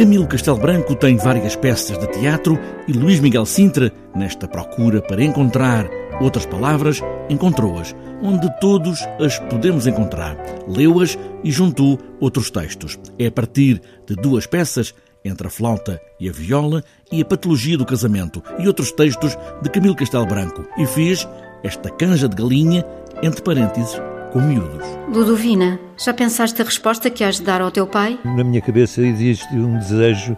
Camilo 0.00 0.26
Castelo 0.26 0.56
Branco 0.56 0.94
tem 0.94 1.18
várias 1.18 1.54
peças 1.54 1.98
de 1.98 2.06
teatro 2.06 2.58
e 2.88 2.92
Luís 2.94 3.20
Miguel 3.20 3.44
Sintra, 3.44 3.92
nesta 4.16 4.48
procura 4.48 5.02
para 5.02 5.22
encontrar 5.22 5.90
outras 6.22 6.46
palavras, 6.46 7.02
encontrou-as, 7.28 7.94
onde 8.22 8.48
todos 8.60 9.06
as 9.22 9.38
podemos 9.38 9.86
encontrar. 9.86 10.38
Leu-as 10.66 11.18
e 11.44 11.50
juntou 11.50 11.98
outros 12.18 12.50
textos. 12.50 12.98
É 13.18 13.26
a 13.26 13.30
partir 13.30 13.82
de 14.06 14.16
duas 14.16 14.46
peças, 14.46 14.94
entre 15.22 15.48
a 15.48 15.50
flauta 15.50 16.00
e 16.18 16.30
a 16.30 16.32
viola, 16.32 16.82
e 17.12 17.20
a 17.20 17.24
patologia 17.26 17.76
do 17.76 17.84
casamento, 17.84 18.42
e 18.58 18.66
outros 18.66 18.92
textos 18.92 19.36
de 19.60 19.68
Camilo 19.68 19.94
Castelo 19.94 20.24
Branco, 20.24 20.64
e 20.78 20.86
fez 20.86 21.28
esta 21.62 21.90
canja 21.90 22.26
de 22.26 22.36
galinha, 22.36 22.86
entre 23.22 23.42
parênteses, 23.42 24.00
com 24.32 24.40
miúdos. 24.40 24.86
Ludovina, 25.12 25.78
já 25.96 26.14
pensaste 26.14 26.60
a 26.62 26.64
resposta 26.64 27.10
que 27.10 27.24
has 27.24 27.36
de 27.36 27.42
dar 27.42 27.60
ao 27.60 27.70
teu 27.70 27.86
pai? 27.86 28.18
Na 28.24 28.44
minha 28.44 28.60
cabeça 28.60 29.02
existe 29.02 29.52
um 29.54 29.78
desejo 29.78 30.36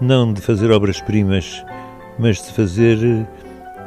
não 0.00 0.32
de 0.32 0.40
fazer 0.40 0.70
obras-primas, 0.70 1.64
mas 2.18 2.36
de 2.38 2.52
fazer, 2.52 2.98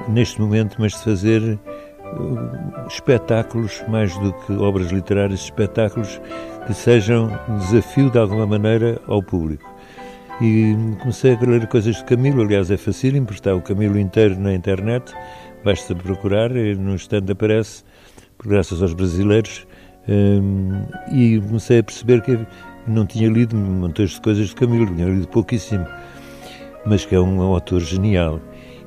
neste 0.08 0.40
momento, 0.40 0.78
mas 0.80 0.94
de 0.94 1.04
fazer 1.04 1.42
uh, 1.42 2.88
espetáculos, 2.88 3.84
mais 3.88 4.18
do 4.18 4.34
que 4.34 4.54
obras 4.54 4.92
literárias, 4.92 5.42
espetáculos 5.42 6.22
que 6.66 6.74
sejam 6.74 7.30
um 7.50 7.58
desafio 7.58 8.10
de 8.10 8.18
alguma 8.18 8.46
maneira 8.46 9.02
ao 9.08 9.22
público. 9.22 9.70
E 10.42 10.76
comecei 11.00 11.36
a 11.36 11.40
ler 11.40 11.68
coisas 11.68 11.98
de 11.98 12.04
Camilo, 12.06 12.42
aliás 12.42 12.72
é 12.72 12.78
fácil, 12.78 13.14
porque 13.24 13.34
está 13.34 13.54
o 13.54 13.62
Camilo 13.62 14.00
inteiro 14.00 14.40
na 14.40 14.54
internet, 14.54 15.14
basta 15.64 15.94
procurar, 15.94 16.56
e 16.56 16.74
no 16.76 16.94
instante 16.94 17.32
aparece 17.32 17.84
graças 18.46 18.82
aos 18.82 18.94
brasileiros, 18.94 19.66
um, 20.08 20.82
e 21.12 21.40
comecei 21.40 21.80
a 21.80 21.84
perceber 21.84 22.22
que 22.22 22.40
não 22.88 23.06
tinha 23.06 23.30
lido 23.30 23.56
montes 23.56 24.12
de 24.12 24.22
coisas 24.22 24.50
de 24.50 24.56
Camilo, 24.56 24.88
tinha 24.88 25.08
lido 25.08 25.28
pouquíssimo, 25.28 25.86
mas 26.86 27.06
que 27.06 27.16
é 27.16 27.20
um, 27.20 27.38
um 27.38 27.54
autor 27.54 27.82
genial 27.82 28.40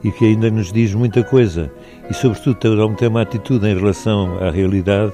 e 0.02 0.10
que 0.10 0.24
ainda 0.24 0.50
nos 0.50 0.72
diz 0.72 0.92
muita 0.92 1.22
coisa 1.24 1.70
e, 2.10 2.14
sobretudo, 2.14 2.56
tem, 2.96 3.08
uma 3.08 3.22
atitude 3.22 3.66
em 3.66 3.74
relação 3.74 4.38
à 4.38 4.50
realidade 4.50 5.12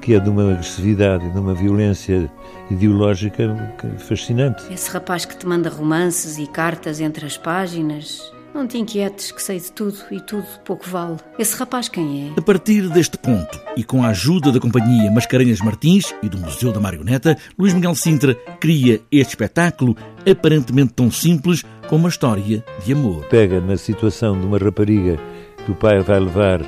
que 0.00 0.14
é 0.14 0.18
de 0.18 0.28
uma 0.28 0.50
agressividade, 0.50 1.30
de 1.30 1.38
uma 1.38 1.54
violência 1.54 2.30
ideológica 2.70 3.74
fascinante. 3.98 4.64
Esse 4.72 4.90
rapaz 4.90 5.24
que 5.24 5.36
te 5.36 5.46
manda 5.46 5.70
romances 5.70 6.38
e 6.38 6.46
cartas 6.46 7.00
entre 7.00 7.24
as 7.24 7.38
páginas, 7.38 8.32
não 8.54 8.66
te 8.66 8.78
inquietes, 8.78 9.32
que 9.32 9.42
sei 9.42 9.58
de 9.58 9.72
tudo 9.72 9.96
e 10.10 10.20
tudo 10.20 10.46
pouco 10.64 10.88
vale. 10.88 11.16
Esse 11.38 11.56
rapaz 11.56 11.88
quem 11.88 12.28
é? 12.28 12.38
A 12.38 12.42
partir 12.42 12.88
deste 12.88 13.16
ponto, 13.18 13.60
e 13.76 13.82
com 13.82 14.04
a 14.04 14.08
ajuda 14.08 14.52
da 14.52 14.60
companhia 14.60 15.10
Mascarenhas 15.10 15.60
Martins 15.60 16.14
e 16.22 16.28
do 16.28 16.38
Museu 16.38 16.72
da 16.72 16.80
Marioneta, 16.80 17.36
Luís 17.58 17.72
Miguel 17.72 17.94
Sintra 17.94 18.34
cria 18.60 19.00
este 19.10 19.30
espetáculo 19.30 19.96
aparentemente 20.30 20.92
tão 20.92 21.10
simples 21.10 21.64
como 21.88 22.04
uma 22.04 22.08
história 22.08 22.64
de 22.84 22.92
amor. 22.92 23.24
Pega 23.26 23.60
na 23.60 23.76
situação 23.76 24.38
de 24.38 24.46
uma 24.46 24.58
rapariga 24.58 25.18
que 25.64 25.72
o 25.72 25.74
pai 25.74 26.00
vai 26.00 26.20
levar 26.20 26.60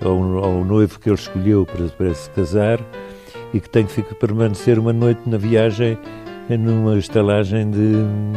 ao, 0.00 0.44
ao 0.44 0.64
noivo 0.64 0.98
que 0.98 1.08
ele 1.08 1.18
escolheu 1.18 1.66
para, 1.66 1.88
para 1.88 2.14
se 2.14 2.30
casar 2.30 2.80
e 3.52 3.60
que 3.60 3.68
tem 3.68 3.84
que 3.84 3.92
ficar, 3.92 4.14
permanecer 4.14 4.78
uma 4.78 4.92
noite 4.92 5.22
na 5.26 5.36
viagem 5.36 5.98
numa 6.48 6.96
estalagem 6.96 7.70
de 7.70 7.92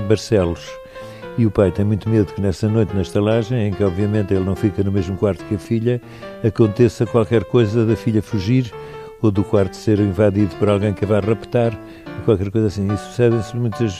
Barcelos 0.09 0.69
e 1.38 1.46
o 1.46 1.52
pai 1.52 1.72
tem 1.72 1.86
muito 1.86 2.10
medo 2.10 2.34
que 2.34 2.42
nessa 2.42 2.68
noite 2.68 2.94
na 2.94 3.02
estalagem, 3.02 3.68
em 3.68 3.74
que 3.74 3.84
obviamente 3.84 4.34
ele 4.34 4.44
não 4.44 4.56
fica 4.56 4.84
no 4.84 4.92
mesmo 4.92 5.18
quarto 5.18 5.44
que 5.46 5.56
a 5.56 5.60
filha, 5.60 6.02
aconteça 6.44 7.06
qualquer 7.06 7.46
coisa 7.46 7.86
da 7.86 7.96
filha 7.96 8.22
fugir 8.22 8.72
ou 9.22 9.32
do 9.32 9.44
quarto 9.44 9.76
ser 9.76 10.00
invadido 10.00 10.56
por 10.58 10.70
alguém 10.70 10.94
que 10.94 11.06
a 11.06 11.08
vai 11.08 11.22
raptar, 11.22 11.78
qualquer 12.26 12.50
coisa 12.52 12.68
assim. 12.68 12.92
E 12.92 12.98
sucedem-se 12.98 13.56
muitas 13.56 14.00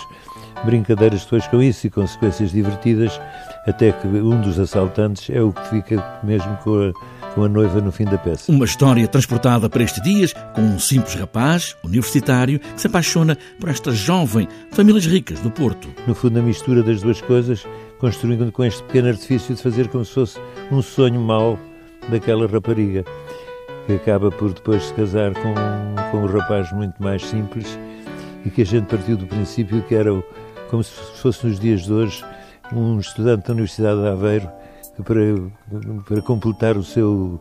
brincadeiras 0.66 1.24
depois 1.24 1.48
com 1.48 1.62
isso 1.62 1.88
e 1.88 1.90
consequências 1.90 2.52
divertidas, 2.52 3.20
até 3.68 3.92
que 3.92 4.08
um 4.08 4.42
dos 4.42 4.60
assaltantes 4.60 5.30
é 5.30 5.42
o 5.42 5.52
que 5.52 5.68
fica 5.70 6.20
mesmo 6.24 6.56
com 6.58 6.90
a 6.90 6.92
com 7.34 7.44
a 7.44 7.50
noiva 7.50 7.82
no 7.82 7.92
fim 7.92 8.06
da 8.06 8.18
peça. 8.18 8.52
Uma 8.52 8.66
história 8.66 9.08
transportada 9.08 9.70
para 9.70 9.84
estes 9.84 10.02
dias 10.02 10.34
com 10.54 10.62
um 10.62 10.80
simples 10.80 11.16
rapaz, 11.16 11.76
universitário, 11.84 12.60
que 12.60 12.82
se 12.82 12.88
apaixona 12.88 13.38
por 13.60 13.70
esta 13.70 13.92
jovem, 13.92 14.48
famílias 14.72 15.06
ricas 15.06 15.40
do 15.40 15.50
Porto. 15.50 15.88
No 16.08 16.14
fundo, 16.14 16.40
a 16.40 16.42
mistura 16.42 16.84
das 16.84 17.02
duas 17.02 17.22
coisas, 17.22 17.66
construindo 18.00 18.52
com 18.52 18.64
este 18.64 18.84
pequeno 18.84 19.10
artifício 19.10 19.56
de 19.56 19.62
fazer 19.62 19.88
como 19.88 20.04
se 20.06 20.14
fosse 20.14 20.40
um 20.72 20.82
sonho 20.82 21.22
mau 21.22 21.58
daquela 22.10 22.48
rapariga, 22.48 23.06
que 23.86 23.94
acaba 23.94 24.32
por 24.32 24.54
depois 24.54 24.84
se 24.84 24.94
casar 24.94 25.34
com, 25.34 25.54
com 26.12 26.18
um 26.24 26.28
rapaz 26.28 26.72
muito 26.72 27.02
mais 27.02 27.24
simples 27.24 27.78
e 28.46 28.50
que 28.50 28.62
a 28.62 28.66
gente 28.66 28.86
partiu 28.86 29.18
do 29.18 29.26
princípio 29.26 29.82
que 29.84 29.96
era, 29.96 30.12
como 30.70 30.84
se 30.84 30.92
fosse 31.22 31.46
nos 31.46 31.60
dias 31.60 31.84
de 31.84 31.94
hoje, 31.94 32.24
um 32.74 33.00
estudante 33.00 33.48
da 33.48 33.54
Universidade 33.54 34.02
de 34.02 34.08
Aveiro 34.08 34.50
para, 35.02 35.22
para 36.08 36.22
completar 36.22 36.78
o 36.78 36.84
seu 36.84 37.40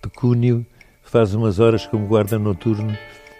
pecúnio, 0.00 0.66
faz 1.02 1.34
umas 1.34 1.60
horas 1.60 1.86
como 1.86 2.06
guarda 2.06 2.38
noturno 2.38 2.96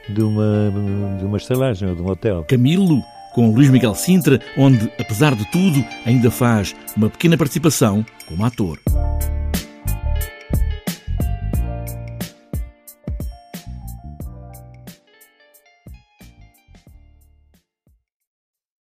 de 0.08 0.22
uma, 0.22 0.72
de 1.18 1.24
uma 1.24 1.36
estalagem 1.36 1.88
ou 1.88 1.94
de 1.94 2.02
um 2.02 2.08
hotel. 2.08 2.44
Camilo, 2.48 3.02
com 3.34 3.52
Luís 3.52 3.70
Miguel 3.70 3.94
Sintra, 3.94 4.40
onde, 4.56 4.90
apesar 4.98 5.34
de 5.34 5.50
tudo, 5.50 5.84
ainda 6.04 6.30
faz 6.30 6.74
uma 6.96 7.08
pequena 7.08 7.36
participação 7.36 8.04
como 8.28 8.44
ator. 8.44 8.78